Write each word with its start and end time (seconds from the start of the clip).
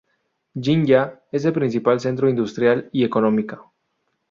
Jinja 0.59 1.19
es 1.31 1.45
el 1.45 1.53
principal 1.53 1.99
centro 1.99 2.27
industrial 2.27 2.89
y 2.91 3.03
económico. 3.03 3.71